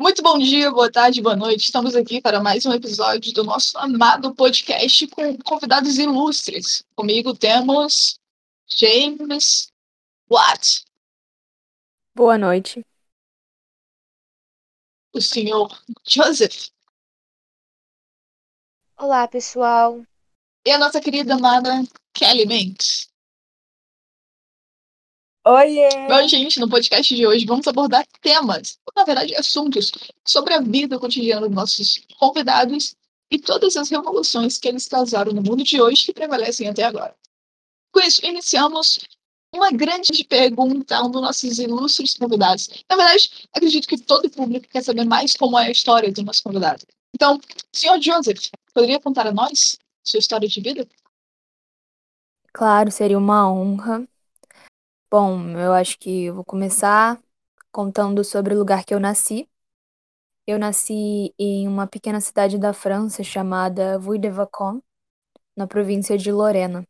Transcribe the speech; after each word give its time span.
Muito 0.00 0.22
bom 0.22 0.38
dia, 0.38 0.70
boa 0.70 0.88
tarde, 0.92 1.20
boa 1.20 1.34
noite. 1.34 1.64
Estamos 1.64 1.96
aqui 1.96 2.20
para 2.20 2.40
mais 2.40 2.64
um 2.64 2.72
episódio 2.72 3.32
do 3.32 3.42
nosso 3.42 3.76
amado 3.76 4.32
podcast 4.32 5.08
com 5.08 5.36
convidados 5.38 5.98
ilustres. 5.98 6.84
Comigo 6.94 7.36
temos 7.36 8.20
James 8.68 9.72
Watt. 10.30 10.84
Boa 12.14 12.38
noite. 12.38 12.86
O 15.12 15.20
senhor 15.20 15.68
Joseph. 16.06 16.68
Olá, 18.96 19.26
pessoal. 19.26 20.04
E 20.64 20.70
a 20.70 20.78
nossa 20.78 21.00
querida 21.00 21.34
amada 21.34 21.82
Kelly 22.14 22.46
Mendes. 22.46 23.10
Oiê! 25.50 25.88
Bom, 26.06 26.28
gente, 26.28 26.60
no 26.60 26.68
podcast 26.68 27.16
de 27.16 27.26
hoje 27.26 27.46
vamos 27.46 27.66
abordar 27.66 28.06
temas, 28.20 28.78
ou, 28.84 28.92
na 28.94 29.02
verdade, 29.02 29.34
assuntos 29.34 29.90
sobre 30.22 30.52
a 30.52 30.60
vida 30.60 30.98
cotidiana 30.98 31.46
dos 31.46 31.56
nossos 31.56 32.02
convidados 32.18 32.94
e 33.30 33.38
todas 33.38 33.74
as 33.74 33.88
revoluções 33.88 34.58
que 34.58 34.68
eles 34.68 34.86
causaram 34.86 35.32
no 35.32 35.40
mundo 35.40 35.64
de 35.64 35.80
hoje 35.80 36.04
que 36.04 36.12
prevalecem 36.12 36.68
até 36.68 36.82
agora. 36.82 37.16
Com 37.90 38.00
isso, 38.00 38.20
iniciamos 38.26 38.98
uma 39.50 39.70
grande 39.70 40.22
pergunta 40.22 40.98
a 40.98 41.06
um 41.06 41.10
dos 41.10 41.22
nossos 41.22 41.58
ilustres 41.58 42.12
convidados. 42.12 42.68
Na 42.86 42.96
verdade, 42.96 43.30
acredito 43.50 43.88
que 43.88 43.96
todo 43.96 44.26
o 44.26 44.30
público 44.30 44.68
quer 44.68 44.84
saber 44.84 45.06
mais 45.06 45.34
como 45.34 45.58
é 45.58 45.68
a 45.68 45.70
história 45.70 46.12
do 46.12 46.22
nosso 46.24 46.42
convidado. 46.42 46.84
Então, 47.14 47.40
senhor 47.72 47.98
Joseph, 47.98 48.48
poderia 48.74 49.00
contar 49.00 49.26
a 49.26 49.32
nós 49.32 49.78
sua 50.04 50.18
história 50.18 50.46
de 50.46 50.60
vida? 50.60 50.86
Claro, 52.52 52.90
seria 52.90 53.16
uma 53.16 53.50
honra. 53.50 54.06
Bom, 55.10 55.50
eu 55.58 55.72
acho 55.72 55.98
que 55.98 56.24
eu 56.26 56.34
vou 56.34 56.44
começar 56.44 57.18
contando 57.72 58.22
sobre 58.24 58.54
o 58.54 58.58
lugar 58.58 58.84
que 58.84 58.94
eu 58.94 59.00
nasci. 59.00 59.48
Eu 60.46 60.58
nasci 60.58 61.34
em 61.38 61.68
uma 61.68 61.86
pequena 61.86 62.20
cidade 62.20 62.58
da 62.58 62.72
França 62.72 63.22
chamada 63.24 63.98
Vuy-de-Vacon, 63.98 64.82
na 65.56 65.66
província 65.66 66.18
de 66.18 66.32
Lorena. 66.32 66.86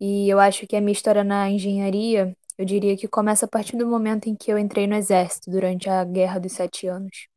E 0.00 0.28
eu 0.28 0.38
acho 0.40 0.66
que 0.66 0.76
a 0.76 0.80
minha 0.80 0.92
história 0.92 1.24
na 1.24 1.50
engenharia, 1.50 2.36
eu 2.58 2.64
diria 2.64 2.96
que 2.96 3.08
começa 3.08 3.46
a 3.46 3.48
partir 3.48 3.76
do 3.76 3.86
momento 3.88 4.28
em 4.28 4.36
que 4.36 4.52
eu 4.52 4.58
entrei 4.58 4.86
no 4.86 4.94
exército 4.94 5.50
durante 5.50 5.90
a 5.90 6.04
Guerra 6.04 6.38
dos 6.40 6.52
Sete 6.52 6.86
Anos. 6.86 7.28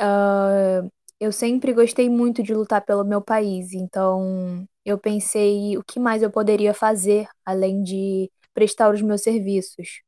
Uh, 0.00 0.90
eu 1.22 1.32
sempre 1.32 1.72
gostei 1.72 2.10
muito 2.10 2.42
de 2.42 2.52
lutar 2.54 2.84
pelo 2.84 3.04
meu 3.04 3.22
país, 3.22 3.72
então 3.74 4.66
eu 4.84 4.98
pensei 4.98 5.76
o 5.78 5.84
que 5.84 6.00
mais 6.00 6.22
eu 6.22 6.30
poderia 6.32 6.74
fazer 6.74 7.28
além 7.44 7.82
de 7.84 8.30
prestar 8.52 8.92
os 8.92 9.00
meus 9.02 9.22
serviços 9.22 10.02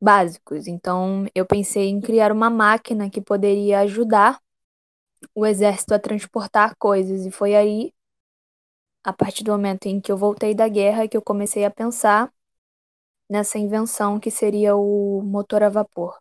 básicos. 0.00 0.66
Então 0.68 1.26
eu 1.34 1.46
pensei 1.46 1.88
em 1.90 2.00
criar 2.00 2.32
uma 2.32 2.50
máquina 2.50 3.10
que 3.10 3.20
poderia 3.22 3.80
ajudar 3.80 4.40
o 5.34 5.46
exército 5.46 5.94
a 5.94 5.98
transportar 5.98 6.74
coisas, 6.78 7.26
e 7.26 7.30
foi 7.30 7.54
aí, 7.56 7.92
a 9.02 9.12
partir 9.14 9.44
do 9.44 9.52
momento 9.52 9.86
em 9.86 9.98
que 10.00 10.12
eu 10.12 10.16
voltei 10.18 10.54
da 10.54 10.68
guerra, 10.68 11.08
que 11.08 11.16
eu 11.16 11.22
comecei 11.22 11.64
a 11.64 11.70
pensar 11.70 12.30
nessa 13.28 13.58
invenção 13.58 14.18
que 14.20 14.30
seria 14.30 14.76
o 14.76 15.22
motor 15.22 15.62
a 15.62 15.68
vapor. 15.68 16.18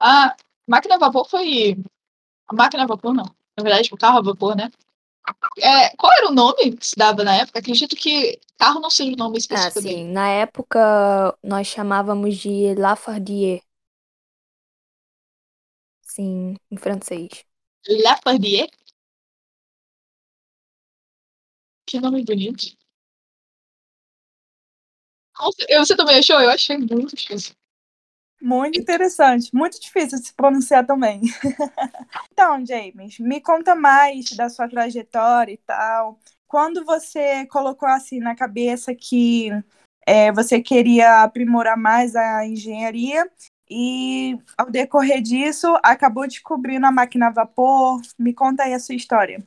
A 0.00 0.34
máquina 0.66 0.96
a 0.96 0.98
vapor 0.98 1.28
foi. 1.28 1.76
A 2.48 2.54
máquina 2.54 2.84
a 2.84 2.86
vapor, 2.86 3.14
não. 3.14 3.24
Na 3.58 3.64
verdade, 3.64 3.90
o 3.94 3.98
carro 3.98 4.18
a 4.18 4.22
vapor, 4.22 4.56
né? 4.56 4.70
É, 5.58 5.96
qual 5.96 6.12
era 6.12 6.28
o 6.28 6.34
nome 6.34 6.76
que 6.76 6.86
se 6.86 6.96
dava 6.96 7.24
na 7.24 7.34
época? 7.36 7.58
Acredito 7.60 7.96
que 7.96 8.40
carro 8.58 8.80
não 8.80 8.90
seja 8.90 9.12
o 9.12 9.16
nome 9.16 9.38
Ah, 9.38 9.38
específico 9.38 9.80
sim. 9.82 9.88
dele. 9.88 10.12
Na 10.12 10.28
época, 10.28 11.36
nós 11.42 11.66
chamávamos 11.66 12.36
de 12.36 12.74
Lafardier. 12.74 13.60
Sim, 16.00 16.56
em 16.70 16.76
francês. 16.78 17.44
Lafardier? 18.04 18.68
Que 21.86 22.00
nome 22.00 22.22
bonito. 22.24 22.66
Nossa, 25.38 25.64
Você 25.78 25.96
também 25.96 26.18
achou? 26.18 26.40
Eu 26.40 26.50
achei 26.50 26.76
muito 26.78 27.16
difícil. 27.16 27.54
Muito 28.46 28.78
interessante, 28.78 29.52
muito 29.52 29.80
difícil 29.80 30.20
de 30.20 30.28
se 30.28 30.32
pronunciar 30.32 30.86
também. 30.86 31.20
então, 32.30 32.64
James, 32.64 33.18
me 33.18 33.40
conta 33.40 33.74
mais 33.74 34.30
da 34.36 34.48
sua 34.48 34.68
trajetória 34.68 35.52
e 35.52 35.56
tal. 35.56 36.16
Quando 36.46 36.84
você 36.84 37.44
colocou 37.46 37.88
assim 37.88 38.20
na 38.20 38.36
cabeça 38.36 38.94
que 38.94 39.50
é, 40.06 40.30
você 40.30 40.62
queria 40.62 41.24
aprimorar 41.24 41.76
mais 41.76 42.14
a 42.14 42.46
engenharia 42.46 43.28
e, 43.68 44.38
ao 44.56 44.70
decorrer 44.70 45.20
disso, 45.20 45.66
acabou 45.82 46.24
descobrindo 46.24 46.86
a 46.86 46.92
máquina 46.92 47.26
a 47.26 47.32
vapor. 47.32 48.00
Me 48.16 48.32
conta 48.32 48.62
aí 48.62 48.74
a 48.74 48.78
sua 48.78 48.94
história. 48.94 49.44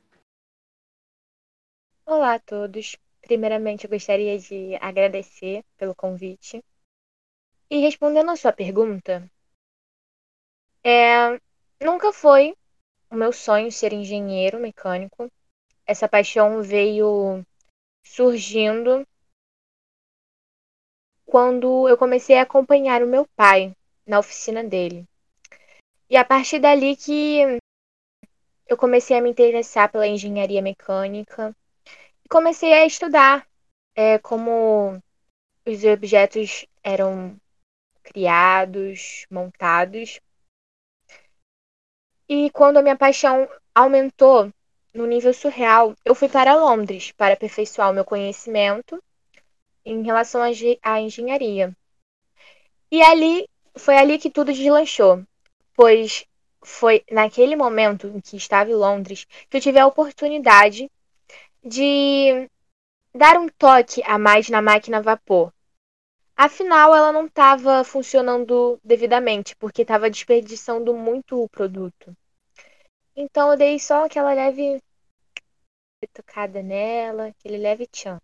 Olá 2.06 2.34
a 2.34 2.40
todos. 2.40 2.98
Primeiramente, 3.22 3.86
eu 3.86 3.90
gostaria 3.90 4.38
de 4.38 4.76
agradecer 4.82 5.64
pelo 5.78 5.96
convite. 5.96 6.62
E 7.72 7.78
respondendo 7.82 8.32
a 8.32 8.36
sua 8.36 8.52
pergunta, 8.52 9.30
é, 10.84 11.40
nunca 11.80 12.12
foi 12.12 12.56
o 13.12 13.16
meu 13.16 13.32
sonho 13.32 13.72
ser 13.72 13.94
engenheiro 13.94 14.60
mecânico. 14.60 15.32
Essa 15.86 16.10
paixão 16.10 16.64
veio 16.64 17.46
surgindo 18.04 19.06
quando 21.28 21.88
eu 21.88 21.96
comecei 21.96 22.40
a 22.40 22.42
acompanhar 22.42 23.04
o 23.04 23.08
meu 23.08 23.28
pai 23.36 23.72
na 24.06 24.18
oficina 24.18 24.64
dele. 24.64 25.06
E 26.10 26.18
a 26.18 26.26
partir 26.26 26.60
dali 26.60 26.96
que 26.96 27.60
eu 28.68 28.76
comecei 28.76 29.16
a 29.16 29.22
me 29.22 29.30
interessar 29.30 29.92
pela 29.92 30.08
engenharia 30.08 30.62
mecânica 30.62 31.56
e 32.26 32.30
comecei 32.30 32.74
a 32.74 32.86
estudar 32.86 33.48
é, 33.96 34.18
como 34.18 35.00
os 35.68 35.84
objetos 35.84 36.66
eram 36.84 37.40
criados, 38.12 39.26
montados. 39.32 40.20
E 42.30 42.50
quando 42.52 42.78
a 42.78 42.82
minha 42.82 42.96
paixão 42.98 43.48
aumentou 43.76 44.52
no 44.94 45.06
nível 45.06 45.34
surreal, 45.34 45.94
eu 46.06 46.16
fui 46.16 46.30
para 46.30 46.56
Londres 46.56 47.12
para 47.12 47.34
aperfeiçoar 47.34 47.90
o 47.92 47.94
meu 47.94 48.06
conhecimento 48.06 49.02
em 49.86 50.04
relação 50.04 50.42
à 50.42 50.52
ge- 50.54 50.80
à 50.84 51.02
engenharia. 51.02 51.76
E 52.92 53.02
ali 53.02 53.48
foi 53.76 53.98
ali 53.98 54.20
que 54.20 54.30
tudo 54.30 54.54
deslanchou, 54.54 55.24
pois 55.76 56.26
foi 56.64 57.04
naquele 57.12 57.56
momento 57.56 58.08
em 58.08 58.20
que 58.22 58.38
estava 58.38 58.70
em 58.70 58.76
Londres 58.76 59.26
que 59.50 59.58
eu 59.58 59.62
tive 59.62 59.80
a 59.80 59.88
oportunidade 59.88 60.90
de 61.64 62.50
dar 63.16 63.38
um 63.38 63.50
toque 63.50 64.02
a 64.06 64.18
mais 64.20 64.50
na 64.50 64.62
máquina 64.62 65.00
a 65.00 65.02
vapor. 65.02 65.54
Afinal, 66.42 66.96
ela 66.96 67.12
não 67.12 67.26
estava 67.26 67.84
funcionando 67.84 68.80
devidamente, 68.82 69.58
porque 69.58 69.82
estava 69.82 70.10
desperdiçando 70.10 70.94
muito 70.96 71.44
o 71.44 71.50
produto. 71.50 72.16
Então 73.14 73.52
eu 73.52 73.58
dei 73.58 73.78
só 73.78 74.06
aquela 74.06 74.32
leve 74.32 74.82
tocada 76.14 76.64
nela, 76.64 77.28
aquele 77.28 77.58
leve 77.58 77.86
tchan. 77.88 78.22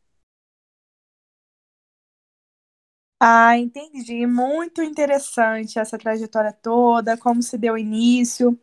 Ah, 3.21 3.57
entendi. 3.57 4.25
Muito 4.25 4.81
interessante 4.81 5.77
essa 5.77 5.97
trajetória 5.97 6.53
toda, 6.53 7.17
como 7.17 7.43
se 7.43 7.57
deu 7.57 7.77
início. 7.77 8.57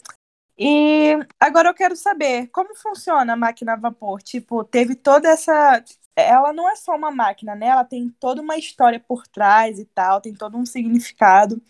E 0.58 1.12
agora 1.40 1.68
eu 1.68 1.74
quero 1.74 1.96
saber 1.96 2.48
como 2.48 2.74
funciona 2.74 3.34
a 3.34 3.36
máquina 3.36 3.74
a 3.74 3.76
vapor. 3.76 4.22
Tipo, 4.22 4.64
teve 4.64 4.94
toda 4.94 5.28
essa. 5.28 5.84
Ela 6.14 6.52
não 6.52 6.68
é 6.68 6.76
só 6.76 6.94
uma 6.94 7.10
máquina, 7.10 7.54
né? 7.54 7.66
Ela 7.66 7.84
tem 7.84 8.10
toda 8.20 8.42
uma 8.42 8.56
história 8.56 9.00
por 9.00 9.26
trás 9.26 9.78
e 9.78 9.86
tal, 9.86 10.20
tem 10.20 10.34
todo 10.34 10.56
um 10.56 10.66
significado. 10.66 11.60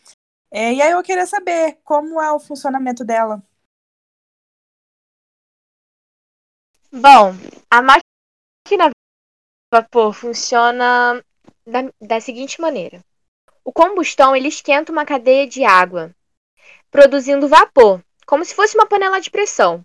É, 0.50 0.72
e 0.74 0.82
aí 0.82 0.90
eu 0.92 1.02
queria 1.02 1.26
saber 1.26 1.78
como 1.84 2.20
é 2.20 2.30
o 2.32 2.40
funcionamento 2.40 3.04
dela. 3.04 3.42
Bom, 6.92 7.32
a 7.70 7.80
máquina 7.80 8.88
a 8.88 9.76
vapor 9.76 10.12
funciona 10.12 11.24
da, 11.66 11.80
da 12.00 12.20
seguinte 12.20 12.60
maneira. 12.60 13.02
O 13.64 13.72
combustão 13.72 14.36
ele 14.36 14.48
esquenta 14.48 14.92
uma 14.92 15.06
cadeia 15.06 15.46
de 15.46 15.64
água, 15.64 16.14
produzindo 16.90 17.48
vapor, 17.48 18.04
como 18.26 18.44
se 18.44 18.54
fosse 18.54 18.76
uma 18.76 18.86
panela 18.86 19.20
de 19.20 19.30
pressão. 19.30 19.84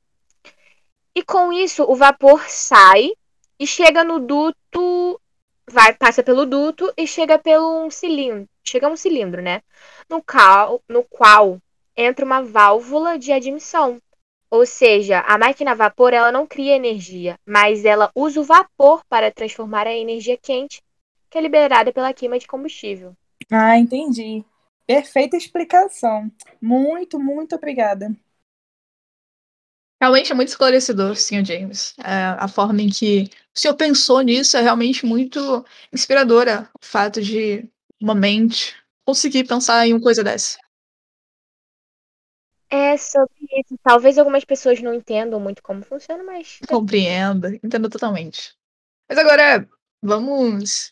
E 1.15 1.23
com 1.23 1.53
isso 1.53 1.83
o 1.83 1.95
vapor 1.95 2.43
sai 2.49 3.11
e 3.59 3.65
chega 3.65 4.03
no 4.03 4.19
duto, 4.19 5.19
vai 5.69 5.93
passa 5.93 6.23
pelo 6.23 6.45
duto 6.45 6.91
e 6.97 7.07
chega 7.07 7.37
pelo 7.37 7.85
um 7.85 7.89
cilindro, 7.89 8.47
chega 8.63 8.87
um 8.87 8.95
cilindro, 8.95 9.41
né? 9.41 9.61
No 10.09 10.23
qual, 10.23 10.81
no 10.87 11.03
qual 11.03 11.59
entra 11.95 12.25
uma 12.25 12.41
válvula 12.41 13.17
de 13.17 13.31
admissão. 13.31 13.97
Ou 14.49 14.65
seja, 14.65 15.19
a 15.21 15.37
máquina 15.37 15.71
a 15.71 15.75
vapor 15.75 16.13
ela 16.13 16.31
não 16.31 16.47
cria 16.47 16.75
energia, 16.75 17.37
mas 17.45 17.83
ela 17.83 18.09
usa 18.15 18.39
o 18.39 18.43
vapor 18.43 19.03
para 19.09 19.31
transformar 19.31 19.87
a 19.87 19.93
energia 19.93 20.37
quente, 20.37 20.81
que 21.29 21.37
é 21.37 21.41
liberada 21.41 21.91
pela 21.91 22.13
queima 22.13 22.39
de 22.39 22.47
combustível. 22.47 23.13
Ah, 23.51 23.77
entendi. 23.77 24.45
Perfeita 24.85 25.35
explicação. 25.35 26.31
Muito, 26.61 27.19
muito 27.19 27.55
obrigada. 27.55 28.15
Realmente 29.99 30.31
é 30.31 30.35
muito 30.35 30.49
esclarecedor, 30.49 31.15
sim, 31.15 31.43
James. 31.43 31.95
É, 31.99 32.35
a 32.37 32.47
forma 32.47 32.81
em 32.81 32.89
que 32.89 33.29
o 33.55 33.59
senhor 33.59 33.75
pensou 33.75 34.21
nisso 34.21 34.55
é 34.55 34.61
realmente 34.61 35.05
muito 35.05 35.65
inspiradora. 35.91 36.69
O 36.79 36.85
fato 36.85 37.21
de 37.21 37.67
uma 37.99 38.13
mente 38.13 38.75
conseguir 39.05 39.45
pensar 39.45 39.87
em 39.87 39.93
uma 39.93 40.01
coisa 40.01 40.23
dessa. 40.23 40.59
É 42.69 42.97
sobre 42.97 43.33
isso. 43.57 43.77
Talvez 43.81 44.17
algumas 44.17 44.43
pessoas 44.43 44.81
não 44.81 44.93
entendam 44.93 45.39
muito 45.39 45.63
como 45.63 45.83
funciona, 45.83 46.23
mas. 46.23 46.59
Compreendo, 46.67 47.47
entendo 47.47 47.89
totalmente. 47.89 48.55
Mas 49.09 49.17
agora, 49.17 49.67
vamos 50.01 50.91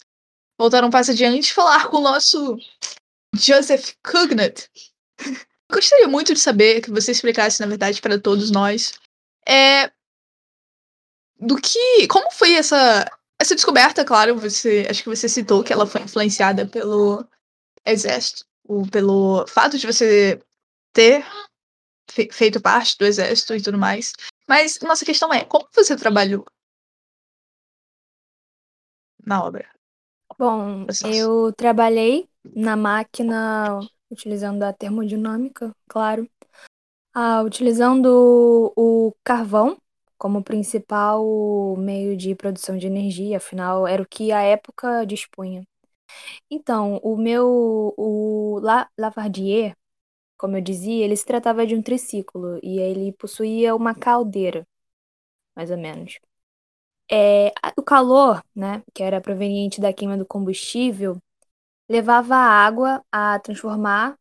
voltar 0.58 0.84
um 0.84 0.90
passo 0.90 1.12
adiante 1.12 1.50
e 1.50 1.54
falar 1.54 1.90
com 1.90 1.98
o 1.98 2.02
nosso 2.02 2.58
Joseph 3.36 3.94
Cugnett. 4.02 4.70
Gostaria 5.76 6.08
muito 6.08 6.34
de 6.34 6.40
saber 6.40 6.80
que 6.80 6.90
você 6.90 7.12
explicasse, 7.12 7.60
na 7.60 7.68
verdade, 7.68 8.02
para 8.02 8.18
todos 8.18 8.50
nós, 8.50 8.94
é, 9.46 9.92
do 11.38 11.58
que, 11.58 12.08
como 12.08 12.32
foi 12.32 12.54
essa 12.54 13.06
essa 13.38 13.54
descoberta, 13.54 14.06
claro, 14.06 14.38
você 14.38 14.88
acho 14.90 15.04
que 15.04 15.10
você 15.10 15.28
citou 15.28 15.62
que 15.62 15.74
ela 15.74 15.86
foi 15.86 16.02
influenciada 16.02 16.66
pelo 16.66 17.28
exército, 17.86 18.46
ou 18.64 18.88
pelo 18.88 19.46
fato 19.48 19.78
de 19.78 19.86
você 19.86 20.42
ter 20.94 21.26
fe 22.10 22.30
feito 22.32 22.62
parte 22.62 22.98
do 22.98 23.06
exército 23.06 23.54
e 23.54 23.62
tudo 23.62 23.78
mais. 23.78 24.14
Mas 24.48 24.80
nossa 24.80 25.04
questão 25.04 25.34
é, 25.34 25.44
como 25.44 25.68
você 25.76 25.98
trabalhou 25.98 26.46
na 29.26 29.44
obra? 29.44 29.70
Bom, 30.40 30.88
eu 31.04 31.52
trabalhei 31.52 32.30
na 32.56 32.78
máquina 32.78 33.82
utilizando 34.10 34.64
a 34.64 34.74
termodinâmica, 34.74 35.76
claro, 35.88 36.30
ah, 37.14 37.42
utilizando 37.44 38.74
o 38.78 39.14
carvão 39.24 39.78
como 40.18 40.44
principal 40.44 41.26
meio 41.78 42.18
de 42.18 42.36
produção 42.36 42.78
de 42.78 42.88
energia, 42.88 43.38
afinal 43.38 43.88
era 43.88 44.02
o 44.04 44.08
que 44.08 44.32
a 44.32 44.42
época 44.44 45.06
dispunha. 45.06 45.64
Então, 46.50 46.98
o 47.04 47.18
meu 47.18 47.94
o 47.98 48.60
La 48.62 48.90
Lavardier, 48.98 49.76
como 50.38 50.58
eu 50.58 50.62
dizia, 50.62 51.06
ele 51.06 51.16
se 51.18 51.26
tratava 51.26 51.66
de 51.68 51.76
um 51.76 51.82
triciclo 51.82 52.60
e 52.64 52.80
ele 52.80 53.14
possuía 53.14 53.76
uma 53.76 53.96
caldeira, 53.96 54.66
mais 55.56 55.72
ou 55.72 55.78
menos. 55.78 56.20
É, 57.12 57.54
o 57.78 57.84
calor, 57.84 58.44
né, 58.56 58.84
que 58.94 59.04
era 59.04 59.22
proveniente 59.22 59.80
da 59.82 59.94
queima 59.94 60.18
do 60.18 60.26
combustível, 60.26 61.18
levava 61.90 62.36
a 62.36 62.40
água 62.66 63.04
a 63.12 63.40
transformar 63.40 64.18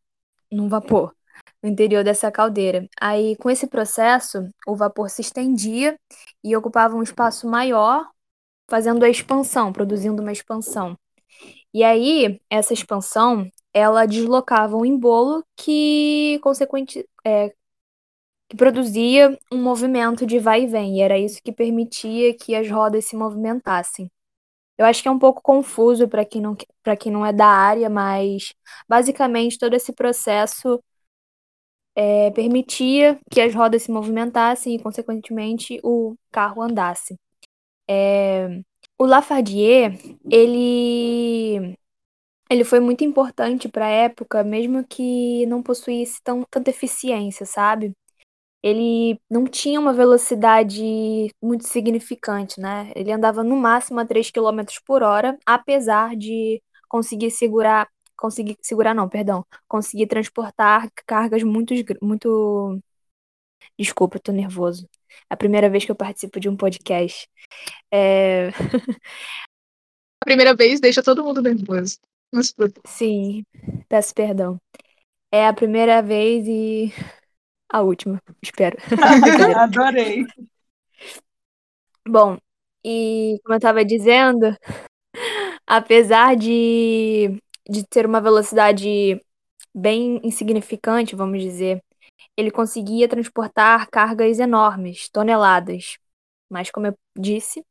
num 0.51 0.69
vapor 0.69 1.15
no 1.61 1.69
interior 1.69 2.03
dessa 2.03 2.31
caldeira. 2.31 2.87
Aí, 3.01 3.35
com 3.37 3.49
esse 3.49 3.67
processo, 3.67 4.47
o 4.67 4.75
vapor 4.75 5.09
se 5.09 5.21
estendia 5.21 5.97
e 6.43 6.55
ocupava 6.55 6.95
um 6.95 7.03
espaço 7.03 7.47
maior, 7.47 8.07
fazendo 8.69 9.03
a 9.03 9.09
expansão, 9.09 9.73
produzindo 9.73 10.21
uma 10.21 10.31
expansão. 10.31 10.97
E 11.73 11.83
aí, 11.83 12.39
essa 12.49 12.73
expansão, 12.73 13.49
ela 13.73 14.05
deslocava 14.05 14.77
um 14.77 14.85
embolo 14.85 15.43
que, 15.57 16.39
consequente, 16.43 17.07
é, 17.25 17.53
que 18.49 18.55
produzia 18.57 19.37
um 19.51 19.61
movimento 19.61 20.25
de 20.25 20.39
vai 20.39 20.63
e 20.63 20.67
vem, 20.67 20.97
e 20.97 21.01
era 21.01 21.17
isso 21.17 21.41
que 21.43 21.51
permitia 21.51 22.35
que 22.37 22.55
as 22.55 22.69
rodas 22.69 23.05
se 23.05 23.15
movimentassem. 23.15 24.09
Eu 24.77 24.85
acho 24.85 25.01
que 25.01 25.07
é 25.07 25.11
um 25.11 25.19
pouco 25.19 25.41
confuso 25.41 26.07
para 26.07 26.25
quem, 26.25 26.41
não, 26.41 26.55
quem 26.99 27.11
não 27.11 27.25
é 27.25 27.31
da 27.33 27.47
área, 27.47 27.89
mas 27.89 28.53
basicamente 28.89 29.57
todo 29.57 29.73
esse 29.73 29.93
processo 29.93 30.81
é, 31.95 32.31
permitia 32.31 33.19
que 33.31 33.41
as 33.41 33.53
rodas 33.55 33.83
se 33.83 33.91
movimentassem 33.91 34.75
e, 34.75 34.79
consequentemente, 34.81 35.79
o 35.83 36.15
carro 36.31 36.61
andasse. 36.61 37.15
É, 37.89 38.61
o 38.99 39.05
Lafardier, 39.05 39.99
ele, 40.31 41.77
ele 42.49 42.63
foi 42.65 42.79
muito 42.79 43.03
importante 43.03 43.69
para 43.69 43.85
a 43.87 43.89
época, 43.89 44.43
mesmo 44.43 44.85
que 44.87 45.45
não 45.47 45.63
possuísse 45.63 46.21
tão, 46.23 46.43
tanta 46.51 46.69
eficiência, 46.71 47.45
sabe? 47.45 47.93
Ele 48.65 49.19
não 49.29 49.45
tinha 49.45 49.79
uma 49.79 49.93
velocidade 49.93 50.81
muito 51.39 51.67
significante, 51.67 52.59
né? 52.59 52.91
Ele 52.95 53.11
andava 53.11 53.43
no 53.43 53.55
máximo 53.55 53.99
a 53.99 54.05
3 54.05 54.31
km 54.31 54.63
por 54.83 55.03
hora, 55.03 55.37
apesar 55.45 56.15
de 56.15 56.59
conseguir 56.89 57.29
segurar 57.29 57.87
conseguir 58.17 58.57
segurar 58.61 58.95
não, 58.95 59.07
perdão, 59.09 59.45
conseguir 59.67 60.07
transportar 60.07 60.89
cargas 61.05 61.43
muito 61.43 61.73
muito 62.01 62.81
Desculpa, 63.77 64.17
eu 64.17 64.21
tô 64.21 64.31
nervoso. 64.31 64.89
É 65.29 65.33
a 65.33 65.37
primeira 65.37 65.69
vez 65.69 65.85
que 65.85 65.91
eu 65.91 65.95
participo 65.95 66.39
de 66.39 66.49
um 66.49 66.57
podcast. 66.57 67.27
É... 67.91 68.49
a 70.21 70.25
primeira 70.25 70.55
vez 70.55 70.79
deixa 70.79 71.03
todo 71.03 71.23
mundo 71.23 71.41
nervoso. 71.41 71.99
Sim, 72.87 73.43
peço 73.87 74.13
perdão. 74.15 74.59
É 75.31 75.47
a 75.47 75.53
primeira 75.53 76.01
vez 76.01 76.47
e 76.47 76.93
a 77.69 77.81
última, 77.81 78.21
espero. 78.41 78.77
Adorei. 79.57 80.25
Bom, 82.07 82.37
e 82.83 83.39
como 83.43 83.55
eu 83.55 83.57
estava 83.57 83.83
dizendo, 83.83 84.55
apesar 85.65 86.35
de 86.35 87.39
de 87.67 87.83
ter 87.83 88.05
uma 88.05 88.21
velocidade 88.21 89.19
bem 89.73 90.19
insignificante, 90.23 91.15
vamos 91.15 91.41
dizer, 91.41 91.81
ele 92.37 92.51
conseguia 92.51 93.07
transportar 93.07 93.89
cargas 93.89 94.39
enormes, 94.39 95.09
toneladas. 95.09 95.97
Mas, 96.49 96.69
como 96.69 96.87
eu 96.87 96.93
disse, 97.17 97.63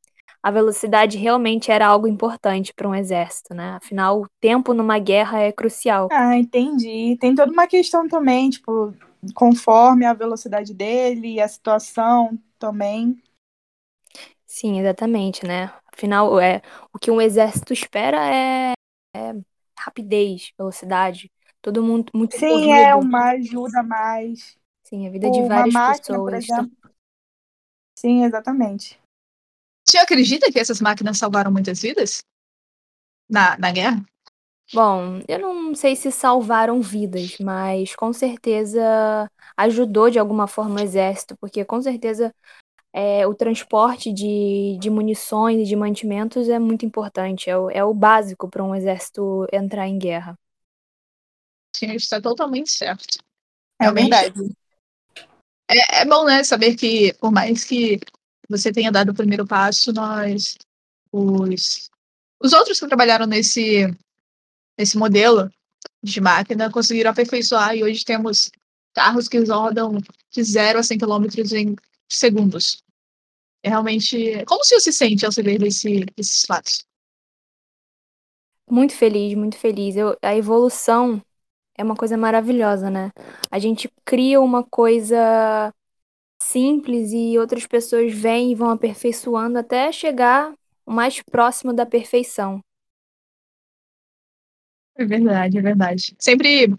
a 0.43 0.51
velocidade 0.51 1.17
realmente 1.17 1.71
era 1.71 1.87
algo 1.87 2.09
importante 2.09 2.75
para 2.75 2.89
um 2.89 2.95
exército, 2.95 3.55
né? 3.55 3.79
Afinal, 3.81 4.23
o 4.23 4.29
tempo 4.41 4.75
numa 4.75 4.99
guerra 4.99 5.41
é 5.41 5.53
crucial. 5.53 6.09
Ah, 6.11 6.37
entendi. 6.37 7.17
Tem 7.21 7.35
toda 7.35 7.53
uma 7.53 7.67
questão 7.67 8.09
também, 8.09 8.51
tipo, 8.51 8.93
conforme 9.35 10.05
a 10.05 10.13
velocidade 10.15 10.75
dele, 10.75 11.41
a 11.41 11.49
situação 11.49 12.39
também. 12.59 13.17
Sim, 14.47 14.79
exatamente, 14.79 15.47
né? 15.47 15.73
Afinal, 15.93 16.39
é, 16.41 16.61
o 16.93 16.99
que 16.99 17.11
um 17.11 17.21
exército 17.21 17.73
espera 17.73 18.19
é, 18.27 18.73
é 19.17 19.33
rapidez, 19.79 20.53
velocidade. 20.59 21.31
Todo 21.63 21.83
mundo 21.83 22.11
muito 22.15 22.37
Sim, 22.37 22.49
corrido. 22.49 22.73
é 22.73 22.95
uma 22.95 23.31
ajuda 23.31 23.83
mais. 23.83 24.57
Sim, 24.83 25.07
a 25.07 25.11
vida 25.11 25.31
de 25.31 25.43
várias 25.43 25.73
máquina, 25.73 26.19
pessoas. 26.19 26.47
Sim, 27.97 28.25
exatamente. 28.25 29.01
Você 29.89 29.99
acredita 29.99 30.51
que 30.51 30.59
essas 30.59 30.81
máquinas 30.81 31.19
salvaram 31.19 31.51
muitas 31.53 31.81
vidas? 31.81 32.23
Na, 33.29 33.57
na 33.59 33.73
guerra? 33.73 34.05
Bom, 34.73 35.21
eu 35.29 35.39
não 35.39 35.75
sei 35.75 35.95
se 35.95 36.11
salvaram 36.11 36.81
vidas, 36.81 37.39
mas 37.39 37.95
com 37.95 38.13
certeza 38.13 39.31
ajudou 39.57 40.11
de 40.11 40.19
alguma 40.19 40.47
forma 40.49 40.81
o 40.81 40.83
exército, 40.83 41.37
porque 41.39 41.65
com 41.65 41.81
certeza 41.81 42.35
é, 42.93 43.27
o 43.27 43.35
transporte 43.35 44.13
de, 44.13 44.79
de 44.81 44.91
munições 44.91 45.61
e 45.61 45.65
de 45.65 45.77
mantimentos 45.77 46.49
é 46.49 46.59
muito 46.59 46.87
importante, 46.87 47.51
é 47.51 47.59
o, 47.59 47.71
é 47.71 47.85
o 47.85 47.93
básico 47.93 48.49
para 48.49 48.65
um 48.65 48.75
exército 48.75 49.47
entrar 49.53 49.87
em 49.87 49.99
guerra. 49.99 50.39
Sim, 51.77 51.87
isso 51.89 52.05
está 52.05 52.21
totalmente 52.21 52.71
certo. 52.71 53.19
É 53.81 53.91
verdade. 53.93 54.33
É, 55.69 56.03
é 56.03 56.05
bom, 56.05 56.25
né, 56.25 56.45
saber 56.45 56.77
que, 56.77 57.13
por 57.15 57.33
mais 57.33 57.65
que 57.65 57.99
você 58.49 58.73
tenha 58.73 58.93
dado 58.93 59.11
o 59.11 59.15
primeiro 59.15 59.47
passo, 59.47 59.93
nós, 59.93 60.57
os, 61.11 61.91
os 62.41 62.53
outros 62.53 62.79
que 62.79 62.87
trabalharam 62.87 63.27
nesse, 63.27 63.87
nesse 64.79 64.97
modelo 64.99 65.51
de 66.03 66.21
máquina, 66.21 66.71
conseguiram 66.71 67.11
aperfeiçoar 67.11 67.77
e 67.77 67.83
hoje 67.83 68.05
temos 68.05 68.51
carros 68.95 69.29
que 69.29 69.39
rodam 69.39 69.99
de 70.31 70.43
0 70.43 70.79
a 70.79 70.83
100 70.83 70.99
km 70.99 71.25
em 71.55 71.77
segundos. 72.09 72.83
É 73.63 73.69
realmente. 73.69 74.45
Como 74.45 74.61
o 74.61 74.65
senhor 74.65 74.81
se 74.81 74.93
sente 74.93 75.25
ao 75.25 75.33
saber 75.33 75.59
desse, 75.59 76.05
desses 76.17 76.45
fatos? 76.47 76.85
Muito 78.71 78.95
feliz, 78.95 79.35
muito 79.35 79.57
feliz. 79.57 79.97
Eu, 79.97 80.17
a 80.23 80.37
evolução 80.37 81.21
é 81.77 81.83
uma 81.83 81.97
coisa 81.97 82.17
maravilhosa, 82.17 82.91
né? 82.91 83.11
A 83.51 83.59
gente 83.59 83.91
cria 84.05 84.41
uma 84.41 84.63
coisa 84.63 85.73
simples 86.41 87.11
e 87.13 87.39
outras 87.39 87.67
pessoas 87.67 88.13
vêm 88.13 88.53
e 88.53 88.55
vão 88.55 88.71
aperfeiçoando 88.71 89.59
até 89.59 89.91
chegar 89.91 90.53
o 90.87 90.93
mais 90.93 91.23
próximo 91.23 91.73
da 91.73 91.87
perfeição. 91.87 92.61
É 94.97 95.05
verdade, 95.05 95.59
é 95.59 95.63
verdade. 95.63 96.15
Sempre, 96.19 96.75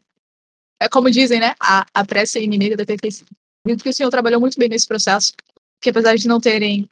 é 0.80 0.88
como 0.90 1.12
dizem, 1.12 1.40
né? 1.40 1.54
A, 1.60 1.86
a 1.94 2.06
pressa 2.06 2.40
é 2.40 2.44
inimiga 2.44 2.78
da 2.78 2.86
perfeição. 2.86 3.28
Acredito 3.62 3.84
que 3.84 3.90
o 3.90 3.94
senhor 3.94 4.10
trabalhou 4.10 4.40
muito 4.40 4.58
bem 4.58 4.70
nesse 4.70 4.88
processo, 4.88 5.34
que 5.82 5.90
apesar 5.90 6.16
de 6.16 6.28
não 6.28 6.40
terem 6.40 6.90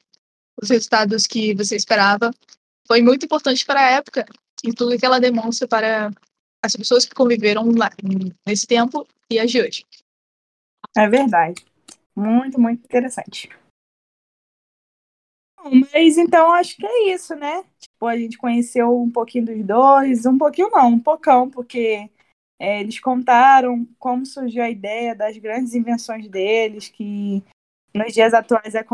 os 0.61 0.69
resultados 0.69 1.25
que 1.25 1.53
você 1.53 1.75
esperava, 1.75 2.31
foi 2.87 3.01
muito 3.01 3.25
importante 3.25 3.65
para 3.65 3.79
a 3.79 3.91
época 3.91 4.25
e 4.63 4.73
tudo 4.73 4.97
que 4.97 5.05
ela 5.05 5.19
demonstra 5.19 5.67
para 5.67 6.11
as 6.63 6.75
pessoas 6.75 7.05
que 7.05 7.15
conviveram 7.15 7.69
lá, 7.71 7.91
nesse 8.47 8.65
tempo 8.65 9.07
e 9.29 9.39
as 9.39 9.51
de 9.51 9.61
hoje. 9.61 9.85
É 10.95 11.07
verdade. 11.07 11.65
Muito, 12.15 12.59
muito 12.59 12.83
interessante. 12.85 13.49
Mas 15.71 16.17
então 16.17 16.51
acho 16.51 16.75
que 16.75 16.85
é 16.85 17.13
isso, 17.13 17.35
né? 17.35 17.63
Tipo, 17.79 18.07
a 18.07 18.17
gente 18.17 18.37
conheceu 18.37 18.99
um 18.99 19.09
pouquinho 19.09 19.45
dos 19.45 19.65
dois, 19.65 20.25
um 20.25 20.37
pouquinho 20.37 20.69
não, 20.69 20.89
um 20.89 20.99
pocão, 20.99 21.49
porque 21.49 22.09
é, 22.59 22.81
eles 22.81 22.99
contaram 22.99 23.87
como 23.97 24.25
surgiu 24.25 24.63
a 24.63 24.69
ideia 24.69 25.15
das 25.15 25.37
grandes 25.37 25.73
invenções 25.73 26.27
deles, 26.27 26.89
que 26.89 27.43
nos 27.93 28.13
dias 28.13 28.33
atuais 28.33 28.75
é, 28.75 28.85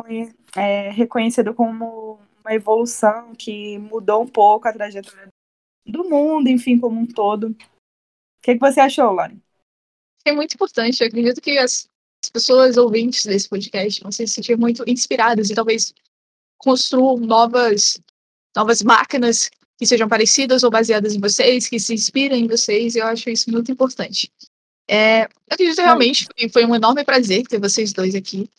é 0.55 0.89
reconhecido 0.91 1.53
como 1.53 2.19
uma 2.41 2.53
evolução 2.53 3.33
que 3.35 3.77
mudou 3.77 4.23
um 4.23 4.27
pouco 4.27 4.67
a 4.67 4.73
trajetória 4.73 5.27
do 5.85 6.07
mundo, 6.07 6.49
enfim, 6.49 6.77
como 6.77 6.99
um 6.99 7.05
todo. 7.05 7.49
O 7.49 7.55
que, 8.41 8.53
que 8.53 8.59
você 8.59 8.79
achou, 8.79 9.11
Lauren? 9.11 9.38
É 10.25 10.31
muito 10.31 10.53
importante. 10.53 11.01
Eu 11.01 11.07
acredito 11.07 11.41
que 11.41 11.57
as 11.57 11.89
pessoas 12.31 12.77
ouvintes 12.77 13.25
desse 13.25 13.49
podcast 13.49 14.01
vão 14.01 14.11
se 14.11 14.27
sentir 14.27 14.57
muito 14.57 14.83
inspiradas 14.88 15.49
e 15.49 15.55
talvez 15.55 15.93
construam 16.60 17.18
novas, 17.18 18.00
novas 18.56 18.84
máquinas 18.84 19.50
que 19.78 19.86
sejam 19.86 20.10
parecidas 20.10 20.62
ou 20.63 20.70
baseadas 20.70 21.16
em 21.16 21.20
vocês, 21.20 21.68
que 21.68 21.80
se 21.80 21.94
inspirem 21.94 22.44
em 22.44 22.48
vocês, 22.48 22.96
eu 22.96 23.08
acho 23.08 23.30
isso 23.30 23.50
muito 23.50 23.72
importante. 23.72 24.30
É, 24.88 25.24
eu 25.24 25.30
acredito 25.50 25.82
realmente 25.82 26.28
que 26.36 26.50
foi 26.50 26.66
um 26.66 26.75
enorme 26.75 27.04
prazer 27.06 27.48
ter 27.48 27.60
vocês 27.60 27.94
dois 27.94 28.13
aqui. 28.13 28.50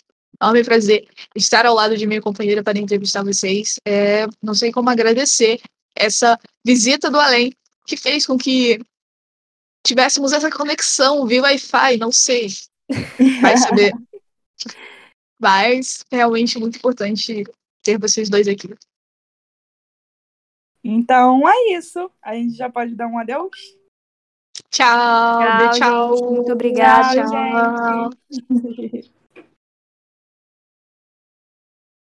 Enorme 0.40 0.64
prazer 0.64 1.06
estar 1.36 1.66
ao 1.66 1.74
lado 1.74 1.96
de 1.96 2.06
minha 2.06 2.22
companheira 2.22 2.62
para 2.62 2.78
entrevistar 2.78 3.22
vocês. 3.22 3.76
É, 3.86 4.26
não 4.42 4.54
sei 4.54 4.72
como 4.72 4.88
agradecer 4.88 5.60
essa 5.94 6.38
visita 6.64 7.10
do 7.10 7.20
além, 7.20 7.52
que 7.86 7.96
fez 7.96 8.24
com 8.24 8.38
que 8.38 8.80
tivéssemos 9.84 10.32
essa 10.32 10.50
conexão 10.50 11.26
via 11.26 11.42
Wi-Fi, 11.42 11.98
não 11.98 12.10
sei. 12.10 12.48
Vai 13.42 13.56
saber. 13.58 13.92
Mas 15.38 16.04
realmente 16.10 16.58
muito 16.58 16.76
importante 16.76 17.44
ter 17.82 17.98
vocês 17.98 18.28
dois 18.28 18.48
aqui. 18.48 18.74
Então 20.82 21.48
é 21.48 21.72
isso. 21.72 22.10
A 22.22 22.34
gente 22.34 22.54
já 22.54 22.70
pode 22.70 22.94
dar 22.94 23.06
um 23.06 23.18
adeus? 23.18 23.50
Tchau, 24.70 25.40
tchau. 25.40 25.72
tchau. 25.72 26.32
Muito 26.32 26.52
obrigada. 26.52 27.22
Tchau, 27.22 28.10
tchau. 28.10 29.10